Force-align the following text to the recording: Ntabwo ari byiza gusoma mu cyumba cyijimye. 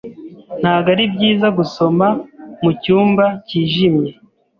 Ntabwo 0.61 0.87
ari 0.93 1.05
byiza 1.13 1.47
gusoma 1.57 2.07
mu 2.61 2.71
cyumba 2.81 3.25
cyijimye. 3.47 4.11